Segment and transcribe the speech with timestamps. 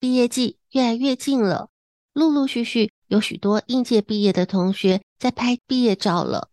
[0.00, 1.68] 毕业季越来越近了，
[2.14, 6.48] 陆陆续续有许多应届毕业的同学在拍毕业照了，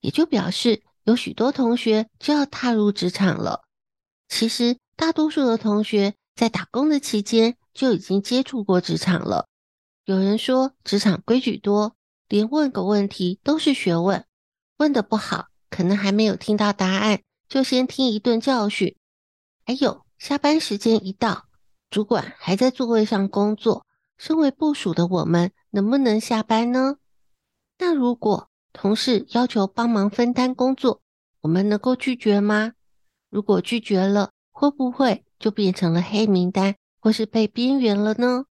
[0.00, 3.64] 也就表示有许多同学就要踏入职场了。
[4.28, 9.48] 其实，大多数的同学在打工的期间就已经接触过职场了。
[10.04, 11.96] 有人说，职场规矩多，
[12.28, 14.24] 连问个问题都是学问，
[14.76, 18.96] 问的不好，可能还没有听到答案，就先听一顿教训。
[19.66, 21.48] 还有，下班时间一到，
[21.92, 23.84] 主管还在座位上工作，
[24.16, 26.96] 身为部属的我们能不能下班呢？
[27.78, 31.02] 那如果同事要求帮忙分担工作，
[31.42, 32.72] 我们能够拒绝吗？
[33.28, 38.46] 如果拒绝了，会不会就变成了黑名单，或是被边缘了呢？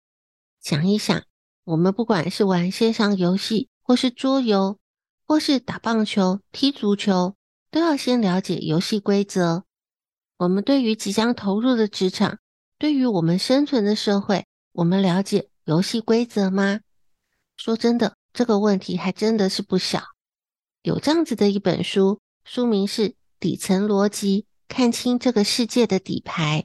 [0.59, 1.22] 想一想，
[1.66, 4.79] 我们不管是玩线上游戏，或是桌游，
[5.28, 7.35] 或是打棒球、踢足球，
[7.69, 9.66] 都要先了解游戏规则。
[10.38, 12.39] 我们对于即将投入的职场，
[12.79, 16.81] 对于我们生存的社会，我们了解游戏规则吗？
[17.57, 20.03] 说真的，这个问题还真的是不小。
[20.83, 26.61] 有这样子的一本书，书名是《底层逻辑：看清这个世界的底牌》。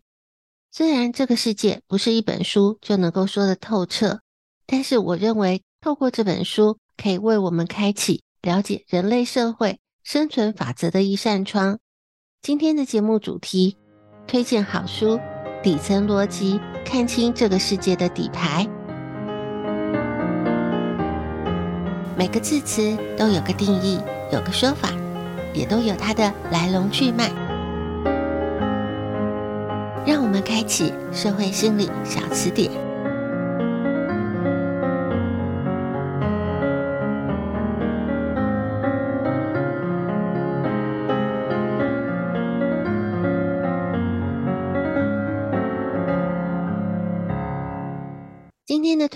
[0.71, 4.21] 虽然这个世界不是一本书就能够说得透彻，
[4.67, 11.79] 但是我认为透过这本书，可以为我们开启了解人类社会生存法则的一扇窗。
[12.43, 13.79] 今天的节目主题，
[14.27, 15.19] 推荐好书。
[15.63, 18.67] 底层逻辑，看清这个世界的底牌。
[22.17, 24.01] 每个字词都有个定义，
[24.33, 24.89] 有个说法，
[25.55, 27.31] 也都有它的来龙去脉。
[30.05, 32.69] 让我们开启社会心理小词典。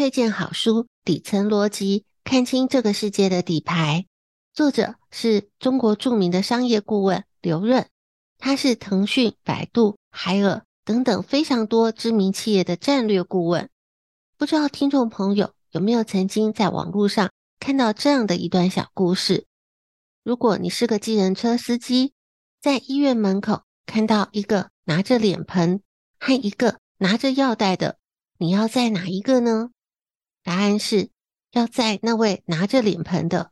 [0.06, 4.04] 推荐好书《底层逻辑：看清这个世界的底牌》，
[4.56, 7.88] 作者是中国著名的商业顾问刘润，
[8.38, 13.68] 他是腾讯、百度、海尔等等非常多知名企业的战略顾问。
[14.38, 19.46] 不知道听众朋友有没有曾经在网络上看到这样的一段小故事？
[20.22, 22.12] 如果你是个计程车司机，
[22.60, 25.80] 在医院门口看到一个拿着脸盆
[26.20, 27.98] 和一个拿着药袋的。
[28.38, 29.70] 你要载哪一个呢？
[30.46, 31.10] 答案是
[31.50, 33.50] 要在那位拿着脸盆的，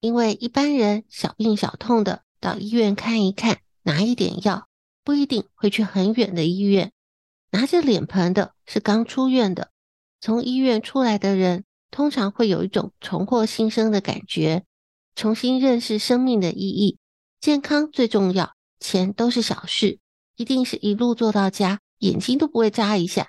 [0.00, 4.66] 因为一般人小病小痛的到医院看一看，拿一点药，
[5.04, 6.90] 不一定会去很远的医院。
[7.52, 9.70] 拿着脸盆的是刚出院的，
[10.20, 14.64] 从医院出来的人通常会有一种重获新生的感觉，
[15.14, 16.98] 重新认识生命的意义。
[17.40, 20.00] 健康最重要，钱都是小事，
[20.34, 23.28] 一定是一路做到家，眼睛都不会眨一下。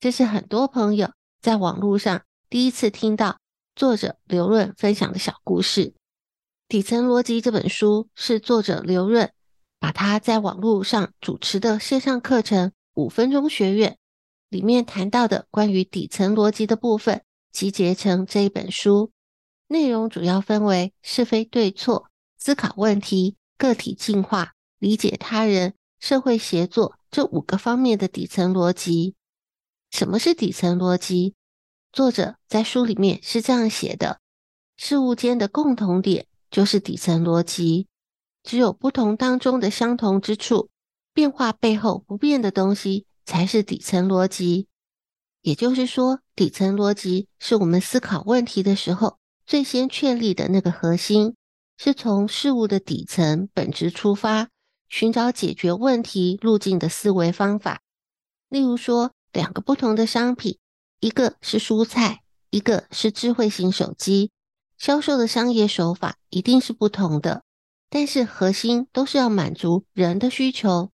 [0.00, 1.12] 这是很多朋友
[1.44, 3.38] 在网络上第一次听到
[3.76, 5.88] 作者刘润分享的小故事。
[6.68, 9.30] 《底层逻辑》这本书是作者刘润
[9.78, 13.90] 把他在网络上主持的线上课程《五分钟学院》
[14.48, 19.12] 里面谈到的关于底层逻辑的部分，集结成这一本书。
[19.68, 22.06] 内容主要分为是非对错、
[22.38, 29.14] 思考问题、个体进化、理解他人、社会协作这五个方面的底层逻辑。
[29.94, 31.36] 什么是底层逻辑？
[31.92, 34.18] 作者在书里面是这样写的：
[34.76, 37.86] 事物间的共同点就是底层逻辑，
[38.42, 40.68] 只有不同当中的相同之处，
[41.12, 44.66] 变化背后不变的东西才是底层逻辑。
[45.42, 51.36] 也就是说，底层逻辑是我们思考问题的时候最先确立的那个核心，
[51.78, 54.48] 是从事物的底层本质出发，
[54.88, 57.80] 寻找解决问题路径的思维方法。
[58.48, 60.58] 例如说，两个不同的商品，
[61.00, 64.30] 一个是蔬菜，一个是智慧型手机，
[64.78, 67.42] 销售的商业手法一定是不同的，
[67.90, 70.90] 但是核心都是要满足人的需求。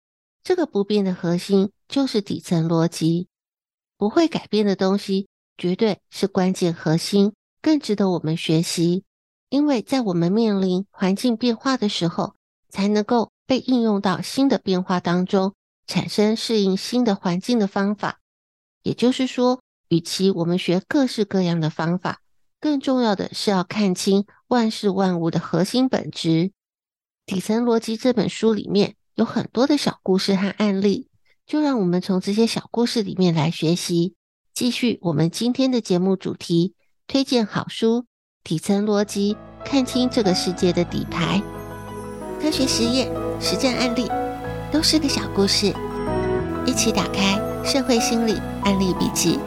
[0.44, 3.30] 这个不变的核心就是底层逻辑。
[3.98, 9.06] 不会改变的东西，绝对是关键核心，更值得我们学习。
[9.50, 12.36] 因为在我们面临环境变化的时候，
[12.68, 15.54] 才能够被应用到新的变化当中，
[15.88, 18.20] 产生适应新的环境的方法。
[18.86, 22.22] 也就是说，与其我们学各式各样的方法，
[22.62, 26.52] 更重要的是要看清万事万物的核心本质。
[27.26, 31.10] 底层逻辑这本书里面有很多的小故事和案例。
[31.48, 34.14] 就让我们从这些小故事里面来学习，
[34.54, 36.76] 继续我们今天的节目主题，
[37.08, 38.06] 推荐好书，
[38.44, 41.42] 底层逻辑，看清这个世界的底牌。
[42.40, 43.12] 科学实验、
[43.42, 44.08] 实战案例，
[44.72, 45.74] 都是个小故事，
[46.68, 48.34] 一起打开社会心理
[48.64, 49.40] 案例笔记。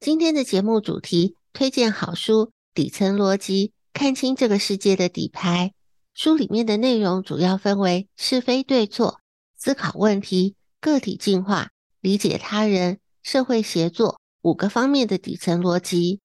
[0.00, 5.72] 今天的节目主题，推荐好书，底层逻辑，看清这个世界的底牌。
[6.12, 9.20] 书里面的内容主要分为是非对错、
[9.56, 11.70] 思考问题、个体进化、
[12.02, 16.20] 理解他人、社会协作五个方面的底层逻辑。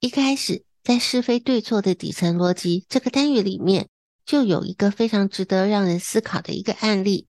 [0.00, 3.86] 一开始，在是非对错的底层逻辑这个单元里面，
[4.24, 7.26] 就有一个非常值得让人思考的一个案例：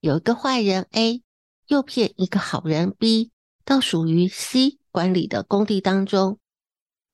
[0.00, 1.22] 有一个坏人 A
[1.66, 3.30] 诱骗一个好人 B
[3.64, 6.38] 到属于 C 管理的工地当中。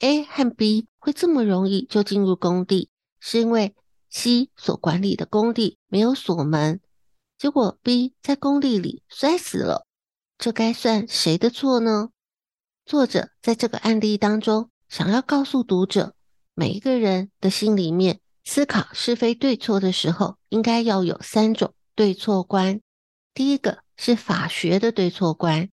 [0.01, 3.75] A 和 B 会这么容易就进入工地，是因为
[4.09, 6.81] C 所管理的工地没有锁门，
[7.37, 9.87] 结果 B 在工地里摔死了，
[10.39, 12.11] 这该算谁的错呢？
[12.87, 16.15] 作者在这个案例当中想要告诉读者，
[16.55, 22.81] 每一个人的心里面思考是非对错的时候，应该要有三种对错观。
[23.35, 25.69] 第一个是法学的对错观，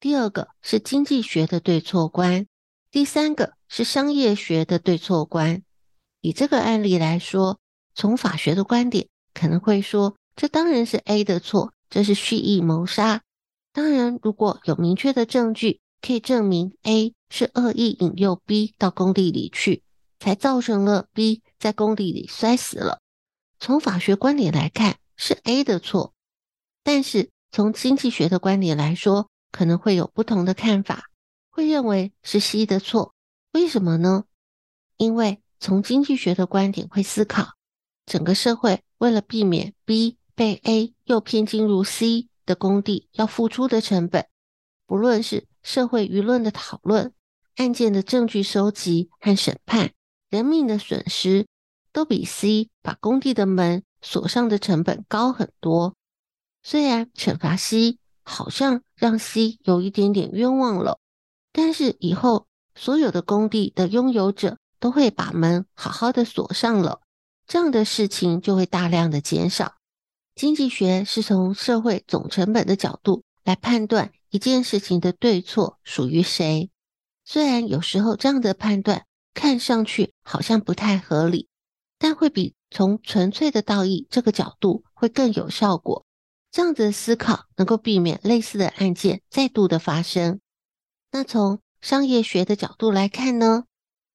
[0.00, 2.46] 第二个是经济学的对错观，
[2.90, 5.62] 第三个是商业学的对错观。
[6.20, 7.58] 以这个案例来说。
[7.98, 13.22] 从法学的观点，可能会说，这当然是 A 的错，这是蓄意谋杀。
[13.72, 19.82] 当然，如果有明确的证据可以证明 A 是恶意引诱 B 到工地里去，
[20.20, 23.00] 才造成了 B 在工地里摔死了。
[23.58, 26.14] 从法学观点来看，是 A 的错。
[26.82, 31.04] 但是从经济学的观点来说，可能会有不同的看法，
[31.50, 33.14] 会认为是 C 的错。
[33.52, 34.24] 为什么呢？
[34.98, 37.54] 因为从经济学的观点会思考。
[38.04, 44.28] 整个社会为了避免 B 被 A 诱骗进入 C 的工地，要付出的成本，
[44.86, 47.12] 不论是社会舆论的讨论、
[47.56, 49.92] 案件的证据收集和审判、
[50.30, 51.46] 人命的损失，
[51.92, 55.94] 都比 C 把工地的门锁上的成本高很多。
[56.62, 60.98] 虽然惩罚 C 好像让 C 有一点点冤枉了，
[61.52, 67.00] 但是以后所有的工地的拥有者都会把门好好的锁上了。
[67.46, 69.76] 这样的事情就会大量的减少。
[70.34, 76.68] 经济学是从社会总成本的角度来判断一件事情的对错属于谁。
[77.24, 81.46] 虽然有时候这样的判断看上去好像不太合理，
[81.98, 86.06] 但会比从纯粹的道义这个角度会更有效果。
[86.50, 90.40] 这样子的思考能够避免类似的案件再度的发生。
[91.12, 93.64] 那从商业学的角度来看呢，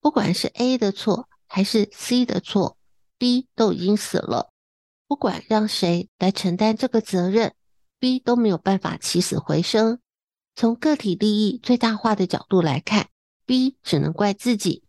[0.02, 2.78] 不管是 A 的错还是 C 的错。
[3.20, 4.50] B 都已经死了，
[5.08, 7.54] 不管让谁来承担这个责任
[8.00, 10.00] ，B 都没有办法起死回生。
[10.56, 13.10] 从个体利益最大化的角度来看
[13.46, 14.82] ，B 只能怪自己。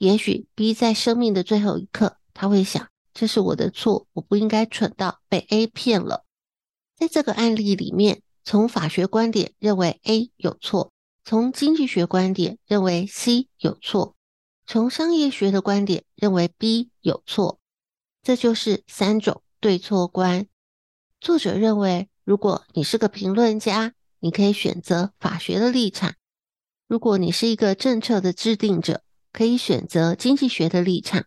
[0.00, 6.24] 也许 B 在生命的最后一刻，他会想：这是我的错，我不应该蠢到被 A 骗了。
[6.96, 10.90] 在这个案例里面，从法学观点认为 A 有错，
[11.22, 14.16] 从经济学观点认为 C 有错，
[14.66, 17.58] 从商业学的观点认为 B 有错。
[18.22, 20.46] 这就是三种对错观。
[21.20, 26.12] 作者认为，如果你是个评论家，你可以选择法学的立场；
[26.86, 31.24] 如果你是一个政策的制定者，可以选择经济学的立场。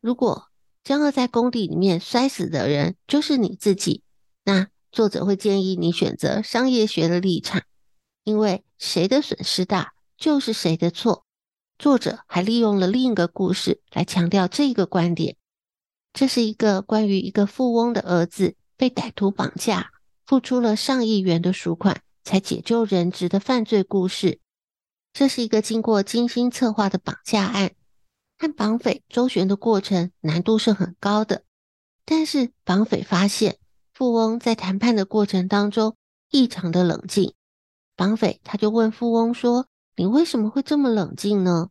[0.00, 0.48] 如果
[0.84, 4.02] 将要在工地里面摔死的人就是你自己，
[4.44, 7.62] 那作者会建议你选择商业学的立场，
[8.22, 11.24] 因为谁的损失大，就是谁的错。
[11.78, 15.36] 作者还利用了另一个故事来强调这个观点。
[16.12, 19.90] 这是一个关于一个富翁的儿子被歹徒绑架，
[20.24, 24.38] 付出了上亿元的赎款才解救人质的犯罪故事。
[25.18, 27.72] 这是一个经过精心策划的绑架案，
[28.38, 31.42] 和绑匪周旋的过程难度是很高的。
[32.04, 33.56] 但是绑匪发现
[33.94, 35.96] 富翁在谈判的过程当中
[36.30, 37.32] 异常的冷静，
[37.96, 41.70] 绑匪他就问富翁说：“你为什么会这么冷静呢？”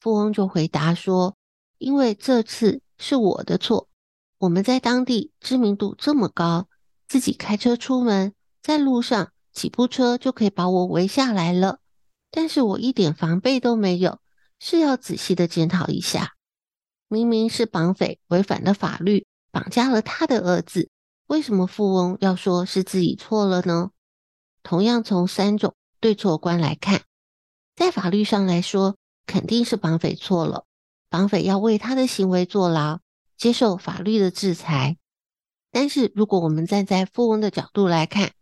[0.00, 1.36] 富翁就回答说
[1.76, 3.88] ：“因为这次。”是我的错。
[4.38, 6.68] 我们在当地知名度这么高，
[7.08, 11.80] 自己开车出门，在路上几部车就可以把我围下来了。
[12.32, 14.18] 但是我一点防备都没有，
[14.58, 16.32] 是要仔细的检讨一下。
[17.06, 20.90] 明明是绑匪违反了法律，绑架了他的儿子，
[21.26, 23.90] 为什么富翁要说是自己错了呢？
[24.62, 27.02] 同样从三种对错观来看，
[27.76, 28.96] 在法律上来说，
[29.26, 30.64] 肯定是绑匪错了。
[31.10, 33.00] 绑匪要为他的行为坐牢，
[33.36, 34.96] 接受法律的制裁。
[35.70, 38.32] 但是，如果我们站在富翁的角度来看，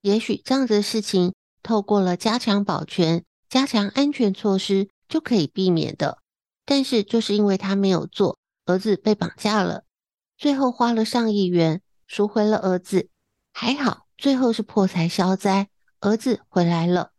[0.00, 1.34] 也许这样子的事情，
[1.66, 6.18] 透过了加强保全、加强安全措施就可以避免的。
[6.64, 9.82] 但是，就是因为他没有做，儿子被绑架了，
[10.38, 13.08] 最后花了上亿元赎回了儿子，
[13.52, 15.68] 还好最后是破财消灾，
[15.98, 17.10] 儿子回来了。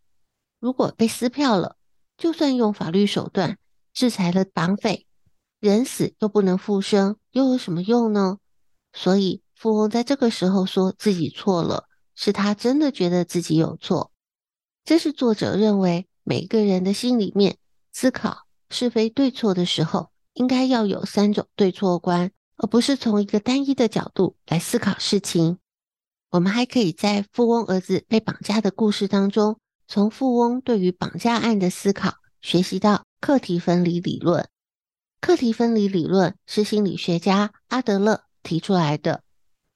[0.61, 1.75] 如果被撕票了，
[2.17, 3.57] 就算用法律手段。
[3.93, 5.07] 制裁了绑匪，
[5.59, 8.37] 人死又不能复生，又有什么用呢？
[8.93, 14.11] 所以富翁在这个时候说自己错了，是他真的觉得自己有错。
[14.87, 17.57] 这是作者认为每个人的心里面
[17.91, 25.57] 思考是非对错的时候，应该要有三种对错观，而不是从一个单一的角度来思考事情。
[26.29, 33.03] 我们还可以在富翁儿子被绑架的故事当中，从富翁对于绑架案的思考，学习到。
[33.19, 34.47] 课题分离理论，
[35.19, 39.21] 课题分离理论是心理学家阿德勒提出来的。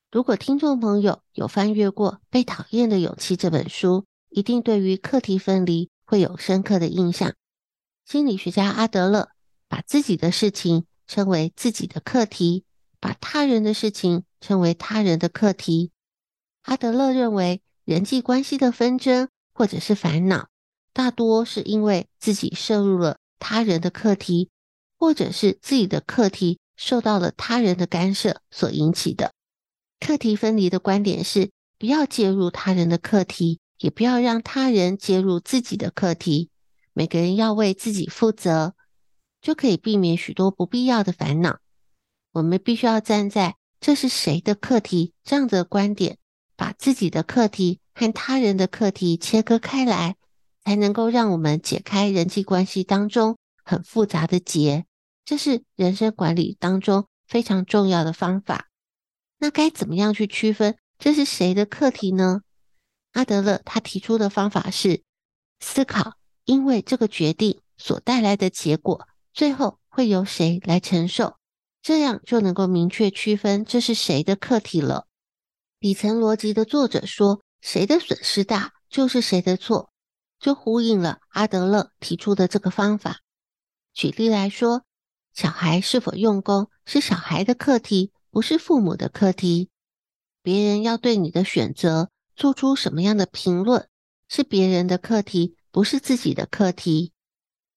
[0.09, 7.35] 如果听众朋友有翻阅过《被讨厌的勇气》这本书，一定对于课题分离会有深刻的印象。
[8.05, 9.29] 心理学家阿德勒
[9.67, 12.63] 把自己的事情称为自己的课题，
[12.99, 15.91] 把他人的事情称为他人的课题。
[16.63, 20.47] 阿德勒认为，人际关系的纷争或者是烦恼，
[20.93, 23.17] 大多是因为自己摄入了。
[23.43, 24.51] 他人的课题，
[24.97, 29.33] 或者是自己的课题受到了他人的干涉所引起的。
[29.99, 36.49] 课题分离的观点是，不要介入他人的课题，也不要让他人介入自己的课题。
[36.93, 38.73] 每个人要为自己负责，
[39.41, 41.59] 就可以避免许多不必要的烦恼。
[42.31, 46.17] 我们必须要站在这是谁的课题这样的观点，
[46.55, 50.15] 把自己的课题和他人的课题切割开来。
[50.63, 53.35] 才能够让我们解开人际关系当中
[53.65, 54.85] 很复杂的结，
[55.25, 58.67] 这是人生管理当中非常重要的方法。
[59.39, 62.41] 那该怎么样去区分这是谁的课题呢？
[63.11, 65.03] 阿德勒他提出的方法是
[65.59, 66.15] 思考，
[66.45, 71.37] 因为这个决定所带来的结果，最后会由谁来承受，
[71.81, 75.07] 这样就能够明确区分这是谁的课题了。
[75.79, 79.89] 底层逻辑的作者说，谁的损失大，就是谁的错。
[80.39, 83.21] 就呼应了阿德勒提出的这个方法。
[83.93, 84.83] 举例来说，
[85.33, 89.69] 小孩是否用功是小孩的课题，不是父母的课题。
[90.43, 93.87] 别人要对你的选择做出什么样的评论，
[94.27, 97.11] 是别人的课题，不是自己的课题。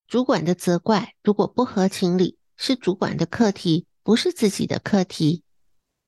[0.07, 5.43] 主管的责怪如果不合情理，是主管的课题，不是自己的课题。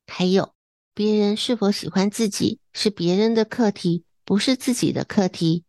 [0.05, 0.53] 还有，
[0.93, 5.65] 别人是否喜欢自己，是别人的课题，不是自己的课题。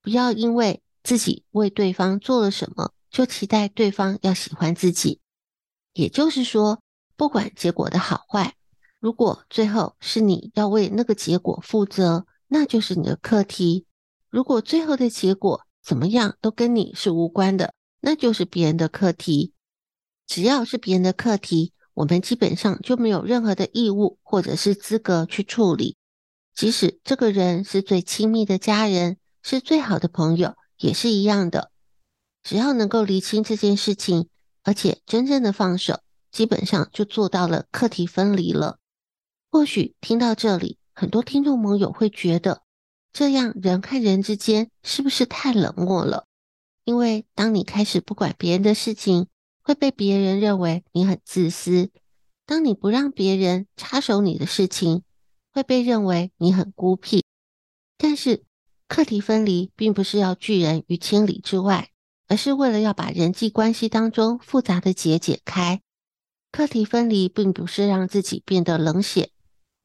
[0.00, 5.20] 不要因为自己为对方做了什么，就期待对方要喜欢自己。
[5.94, 6.82] 也就是说，
[7.16, 8.54] 不管结果的好坏，
[9.04, 13.84] 如果最后是你要为那个结果负责，那就是你的课题；
[14.30, 19.52] 如果最后的结果怎么样都跟你是无关的，那就是别人的课题。
[20.26, 25.98] 只要是别人的课题，我们基本上就没有任何的义务或者是资格去处理，
[26.54, 29.18] 即使这个人是最亲密的家人。
[29.42, 31.70] 是最好的朋友，也是一样的。
[32.42, 34.30] 只要能够厘清这件事情，
[34.62, 36.00] 而且真正的放手，
[36.32, 38.78] 基本上就做到了课题分离了。
[39.54, 42.62] 或许听到这里，很多听众朋友会觉得，
[43.12, 46.26] 这样人和人之间是不是太冷漠了？
[46.82, 49.28] 因为当你开始不管别人的事情，
[49.62, 51.90] 会被别人认为你很自私；
[52.44, 55.04] 当你不让别人插手你的事情，
[55.52, 57.22] 会被认为你很孤僻。
[57.96, 58.42] 但是，
[58.88, 61.90] 课题分离并不是要拒人于千里之外，
[62.26, 65.80] 而是为了要把人际关系当中复杂的结解开。
[66.50, 69.30] 课题分离并不是让自己变得冷血，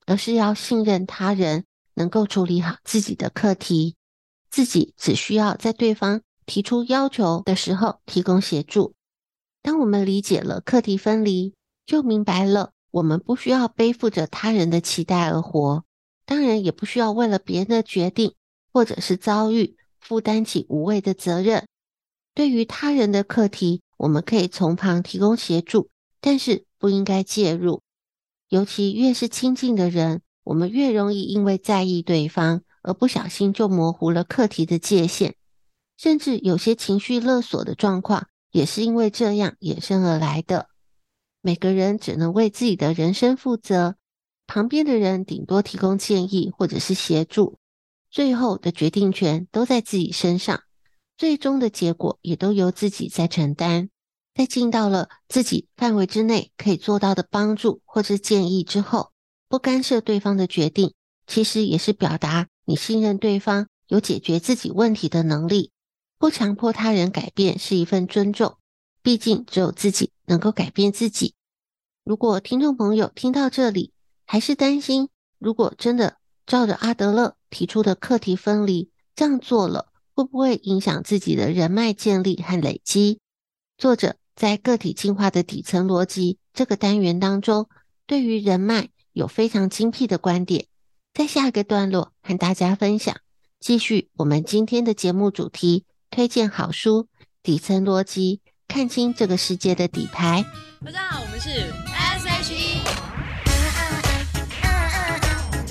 [0.10, 3.96] 而是要信任他人能够处理好自己的课题，
[4.50, 8.96] 自己只需要在对方提出要求的时候提供协助。
[9.62, 11.54] 当我们理解了课题分离，
[11.86, 15.84] 就明白了我们不需要背负着他人的期待而活，
[16.26, 18.34] 当然也不需要为了别人的决定
[18.74, 21.68] 或者是遭遇负担起无谓的责任。
[22.34, 25.92] 对于他人的课题，我们可以从旁提供协助。
[26.20, 27.82] 但是不应该介入，
[28.50, 35.36] 尤其越是亲近的人，我们越容易因为在意对方而不小心就模糊了课题的界限，
[35.98, 40.68] 甚至有些情绪勒索的状况也是因为这样衍生而来的。
[41.42, 43.96] 每个人只能为自己的人生负责，
[44.48, 47.60] 旁边的人顶多提供建议或者是协助，
[48.10, 50.64] 最后的决定权都在自己身上，
[51.18, 53.90] 最终的结果也都由自己在承担。
[54.40, 59.12] 在尽到了自己范围之内可以做到的帮助或者建议之后，
[59.50, 60.94] 不干涉对方的决定，
[61.28, 65.74] 其实也是表达你信任对方有解决自己问题的能力。
[66.18, 68.56] 不强迫他人改变是一份尊重，
[69.04, 71.34] 毕竟只有自己能够改变自己。
[72.06, 73.92] 如果听众朋友听到这里
[74.26, 76.16] 还是担心，如果真的
[76.46, 83.20] 照着阿德勒提出的课题分离这样做了，会不会影响自己的人脉建立和累积？
[83.78, 84.16] 作者。
[84.40, 87.68] 在个体进化的底层逻辑这个单元当中，
[88.08, 90.68] 对于人脉有非常精辟的观点。
[91.14, 93.18] 在下一个段落和大家分享，
[93.60, 97.04] 继续我们今天的节目主题，推荐好书
[97.44, 100.46] 《底层逻辑：看清这个世界的底牌》。
[100.86, 101.50] 大家好，我们是
[101.94, 102.80] S.H.E，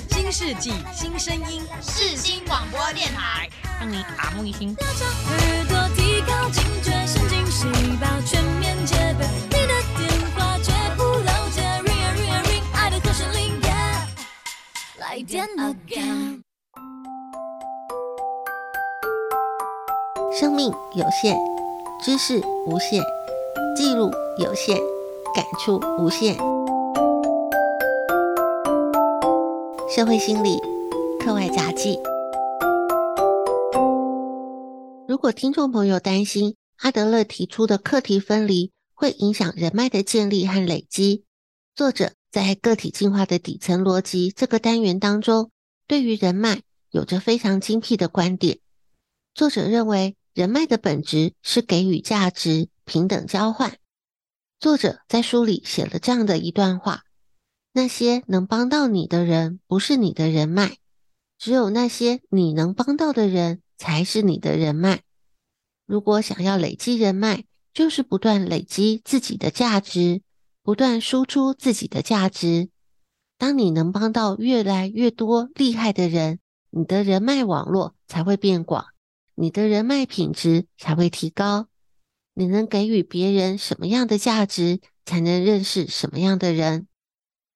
[0.09, 3.49] 新世纪新声音，世新广播电台，
[3.79, 4.75] 让你耳目一新。
[4.75, 7.65] 耳朵提高警觉，神经细
[7.99, 8.43] 胞全
[15.23, 16.41] again。
[20.31, 21.37] 生命有限，
[22.01, 23.03] 知识无限，
[23.75, 24.77] 记录有限，
[25.35, 26.37] 感触无限。
[29.89, 30.57] 社会心理
[31.19, 31.99] 课外杂记。
[35.07, 41.25] 如果听众朋友担心阿德勒提出的课题分离会影响人脉的建立和累积，
[41.75, 45.51] 作者在个体进化的底层逻辑这个单元当中，
[45.87, 46.61] 对于人脉
[46.91, 48.59] 有着非常精辟的观点。
[49.33, 53.77] 作者认为，人脉的本质是给予价值、平等交换。
[54.59, 57.03] 作者在书里写了这样的一段话。
[57.71, 60.77] 那些能帮到你的人不是你的人脉，
[61.37, 65.03] 只有那些你能帮到的人才是你的人脉。
[65.85, 70.21] 如果想要累积人脉，就是不断累积自己的价值，
[70.69, 72.69] 不断输出自己的价值。
[73.39, 76.37] 当你能帮到越来越多厉害的人，
[76.69, 78.85] 你的人脉网络才会变广，
[79.33, 81.65] 你的人脉品质才会提高。
[82.35, 86.85] 你能给予别人什么样的价值，才能认识什么样的人。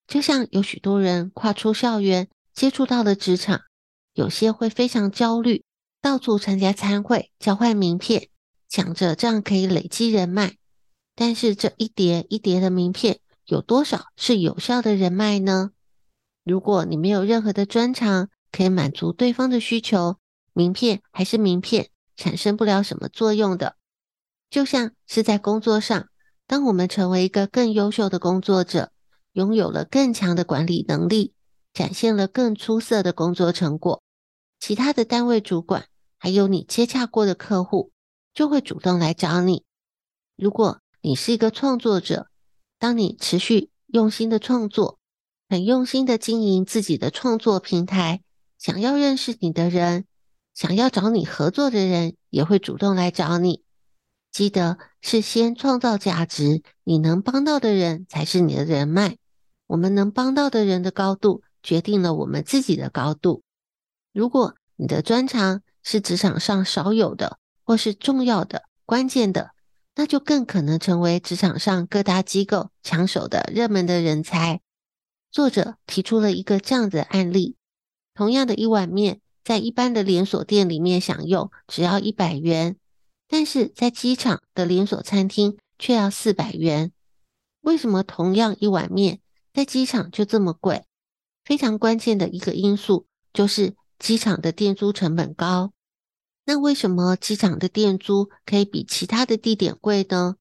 [0.08, 3.62] 就像有许多人跨出校园，接触到了职场，
[4.16, 5.64] 有些会非常焦虑，
[6.02, 8.30] 到处参加餐会，交换名片，
[8.68, 10.58] 想着这样可以累积人脉。
[11.16, 15.72] 但是这一叠一叠的名片，有多少是有效的人脉呢？
[16.44, 20.18] 如果你没有任何的专长可以满足对方的需求，
[20.54, 23.76] 名片还是名片，产生不了什么作用的。
[24.50, 26.08] 就像是在工作上，
[26.48, 28.92] 当我们成为一个更优秀的工作者。
[29.34, 31.34] 拥有了更强的管理能力，
[31.74, 34.04] 展现了更出色的工作成果，
[34.60, 35.88] 其他的单位主管
[36.20, 37.92] 还有你接洽过的客户
[38.32, 39.64] 就会主动来找你。
[40.38, 42.28] 如果你是一个创作者，
[42.80, 45.00] 当你持续用心的创作，
[45.50, 48.22] 很用心的经营自己的创作平台，
[48.58, 50.06] 想要认识你的人，
[50.54, 53.66] 想要找你合作的人也会主动来找你。
[54.32, 59.18] 记得是先创造价值，你能帮到的人才是你的人脉。
[59.68, 63.44] 我们能帮到的人的高度，决定了我们自己的高度。
[64.14, 69.52] 如果你的专长是职场上少有的，或是重要的、关键的，
[69.96, 74.62] 那就更可能成为职场上各大机构抢手的热门的人才。
[75.32, 77.56] 作者提出了一个这样的案例：
[78.14, 82.78] 同样的一碗面，在一般的连锁店里面享用只要一百元，
[83.28, 86.92] 但是在机场的连锁餐厅却要四百元。
[87.62, 89.20] 为什么同样一碗面，
[89.54, 90.86] 在机场就这么贵，
[91.44, 95.73] 非常关键的一个因素就是机场的店租成本高。
[96.46, 100.36] 那为什么机场的店租可以比其他的地点贵呢？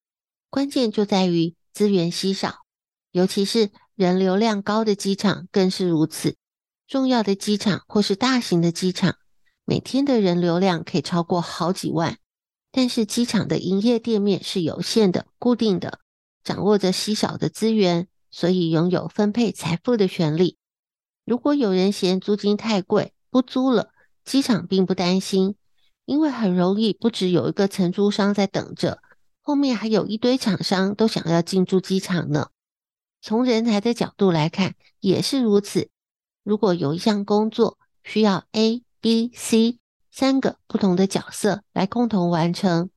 [0.50, 2.64] 关键就在于资源稀少，
[3.12, 6.36] 尤其是人流量高的机场更是如此。
[6.88, 9.16] 重要的机场或是大型的机场，
[9.64, 12.18] 每天的人流量可以超过好几万，
[12.70, 16.00] 但是机场的营业店面是有限的、固定的，
[16.42, 20.58] 掌握着稀少的资源，所以拥有分配财富的权利。
[21.24, 23.90] 如果有人嫌租金太贵，不租了，
[24.24, 25.54] 机场并不担心，
[26.04, 29.02] 因为很容易不止有一个承租商在等着，
[29.40, 32.48] 后面还有一堆厂商都想要进驻机场呢。
[33.20, 35.88] 从人才的角度来看，也是如此。
[36.42, 39.78] 如果有一项工作需要 A、B、C
[40.10, 42.90] 三个不同的角色来共同完成，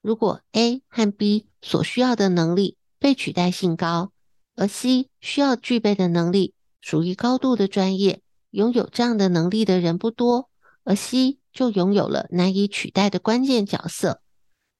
[0.00, 4.12] 如果 A 和 B 所需要的能力被取代性高，
[4.54, 10.48] 而 C 需要具备的能力属于高度的专业，拥有这样的能力的人不多，
[10.84, 14.22] 而 C 就拥有了难以取代的关键角色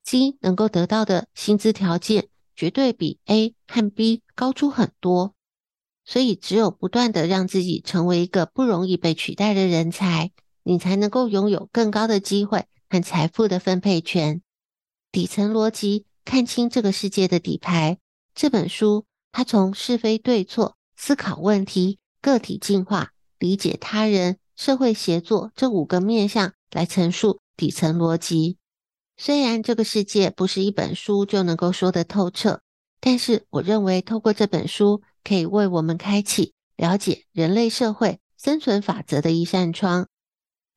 [0.05, 5.35] ，C 能够得到的薪资条件绝对比 A 和 B 高出很多。
[6.05, 10.33] 所以，只有不断的让自己成为一个不容易被取代的人才，
[10.65, 14.43] 你才能够拥有更高的机会和财富的分配权。
[15.13, 17.99] 底层逻辑，看清这个世界的底牌。
[18.35, 28.59] 这本书，它从是非对错、思考问题、个体进化、理解他人、社会协作这五个面向来陈述底层逻辑。
[29.17, 32.61] 虽然这个世界不是一本书就能够说得透彻，
[33.01, 35.03] 但是我认为透过这本书。
[35.25, 40.09] 可以为我们开启了解人类社会生存法则的一扇窗。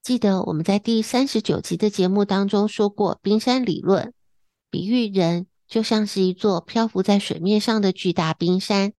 [0.03, 4.13] 记得我们在第三十九集的节目当中说过，冰山理论，
[4.69, 8.93] 比喻人就像是一座漂浮在水面上的巨大冰山。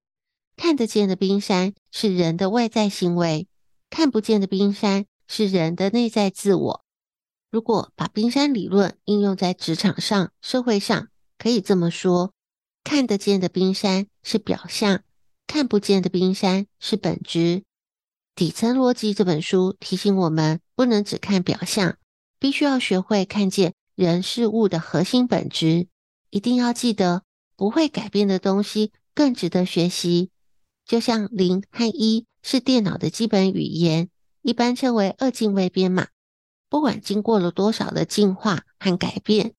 [0.57, 3.47] 看得见的冰山是人的外在行为，
[3.97, 6.85] 看不见的冰山是人的内在自我。
[7.51, 12.35] 如果把冰山理论应用在职场上、社会上，可以这么说：
[12.85, 15.03] 看得见的冰山是表象。
[15.47, 17.63] 看不见的冰山是本质。
[18.35, 21.97] 底层逻辑这本书提醒我们，不能只看表象，
[22.39, 25.89] 必须要学会看见人事物的核心本质。
[26.29, 27.23] 一定要记得，
[27.57, 30.29] 不会改变的东西更值得学习。
[30.85, 34.09] 就像零和一是电脑的基本语言，
[34.41, 36.07] 一般称为二进位编码。
[36.69, 39.55] 不管经过了多少的进化和改变，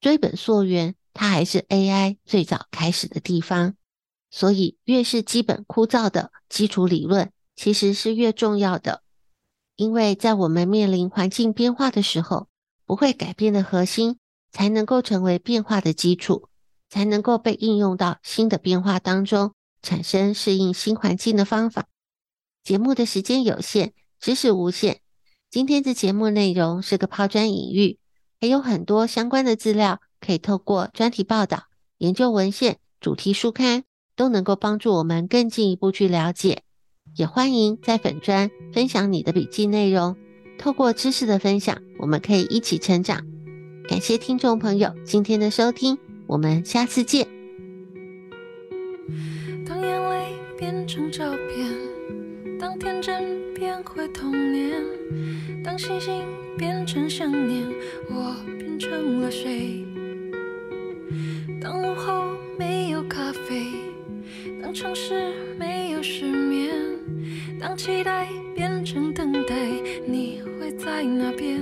[0.00, 3.76] 追本溯源，它还是 AI 最早开始的地方。
[4.32, 9.04] 所以，越是基本枯燥的基础理论，其实是越重要的。
[9.76, 12.48] 因为在我们面临环境变化的时候，
[12.84, 14.18] 不会改变的核心，
[14.50, 16.48] 才能够成为变化的基础，
[16.90, 19.52] 才能够被应用到新的变化当中，
[19.82, 21.86] 产生适应新环境的方法。
[22.68, 25.00] 节目的时间有限，知识无限。
[25.50, 27.96] 今天的节目内容是个抛砖引玉，
[28.42, 31.62] 还有很多相关的资料，可以透过专题报道、
[31.96, 33.84] 研究文献、主题书刊。
[34.14, 36.62] 都能够帮助我们更进一步去了解，
[37.16, 40.14] 也欢迎在粉专分享你的笔记内容。
[40.58, 43.24] 透过知识的分享，我们可以一起成长。
[43.88, 47.26] 感谢听众朋友今天的收听，我们下次见。
[49.64, 51.72] 当眼泪变成照片，
[52.58, 54.82] 当天真变回童年，
[55.62, 56.24] 当星星
[56.56, 57.64] 变成想念，
[58.10, 59.84] 我变成了谁？
[61.60, 63.66] 当午后没有咖啡。
[64.60, 66.74] 当城市没有失眠，
[67.60, 69.54] 当期待变成等待，
[70.06, 71.60] 你会在哪边？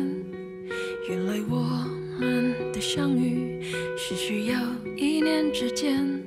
[1.08, 1.84] 原来我
[2.18, 3.62] 们的相遇
[3.98, 4.58] 是需要
[4.96, 6.22] 一念之间，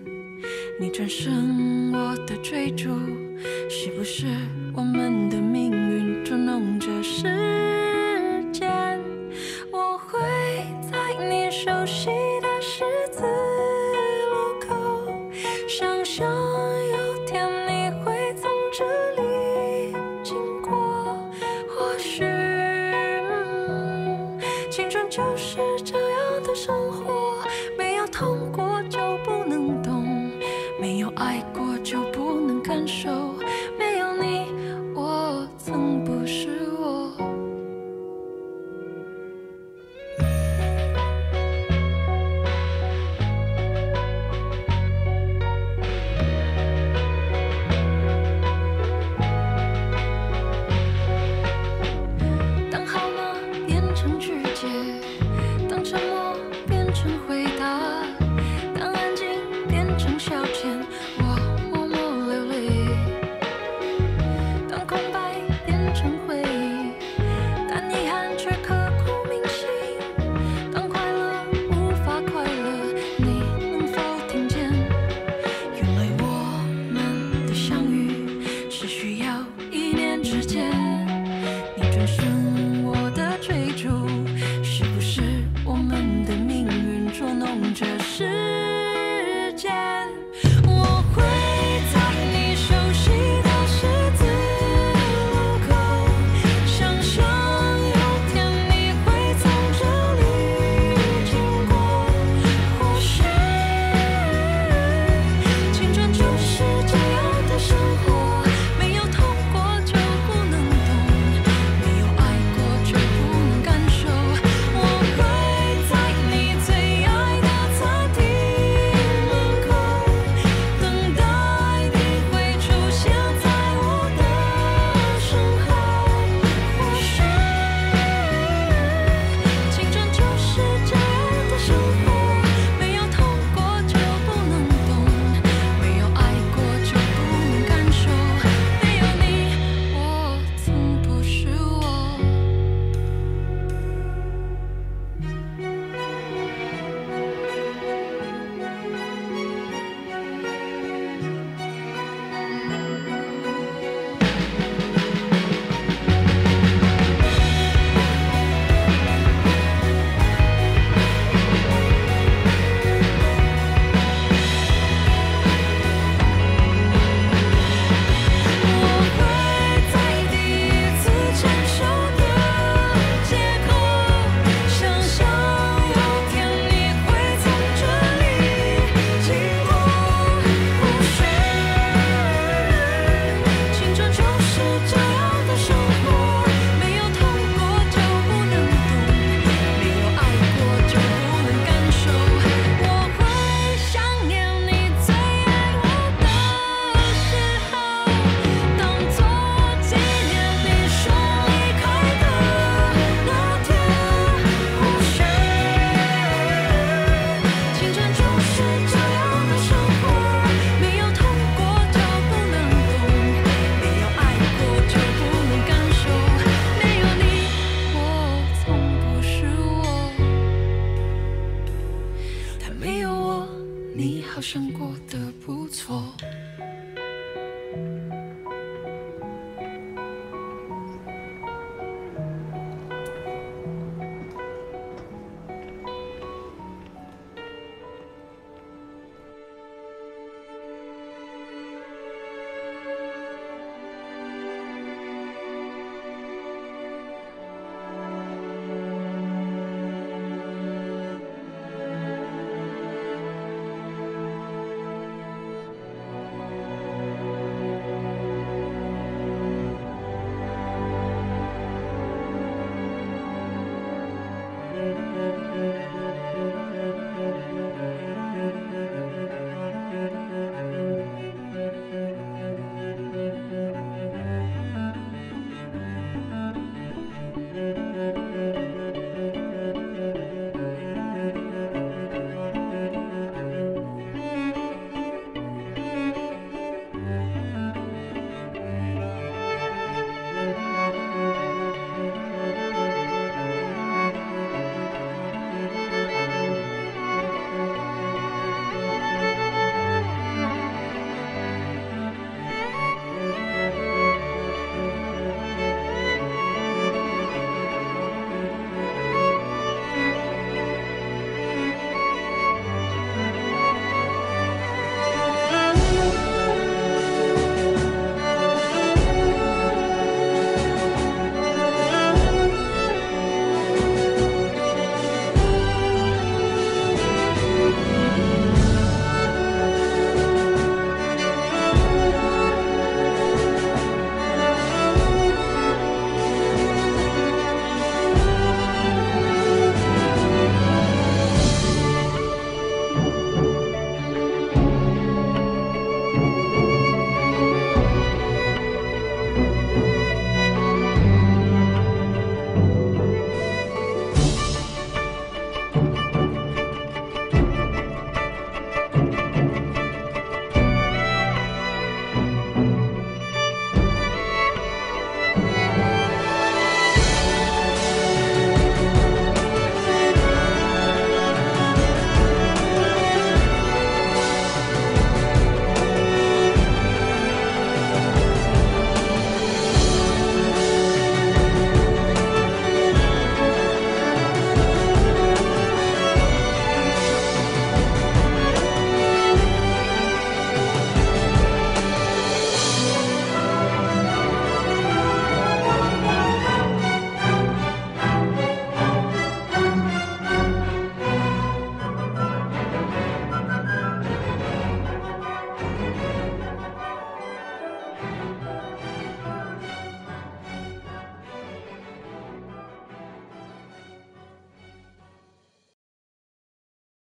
[0.80, 2.90] 你转身，我的追逐，
[3.70, 4.26] 是不是
[4.74, 7.24] 我们的命运捉弄着时
[8.52, 9.00] 间？
[9.72, 10.20] 我会
[10.92, 10.98] 在
[11.30, 12.29] 你手心。